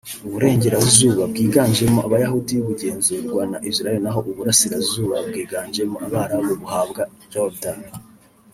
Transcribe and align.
uburengerazuba 0.25 1.21
bwiganjemo 1.31 1.99
Abayahudi 2.07 2.53
bugenzurwa 2.67 3.41
na 3.51 3.57
Israel 3.69 3.99
naho 4.03 4.19
uburasirazuba 4.31 5.15
bwiganjemo 5.27 5.95
Abarabu 6.05 6.51
buhabwa 6.61 7.03
Jordan 7.33 7.79